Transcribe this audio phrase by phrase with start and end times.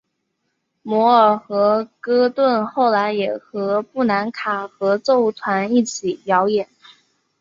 [0.81, 6.67] 摩尔和戈顿后来也和布兰卡合奏团一起表演。